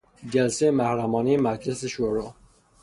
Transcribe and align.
جلسهی 0.29 0.69
محرمانهی 0.69 1.37
مجلس 1.37 1.85
شورا 1.85 2.35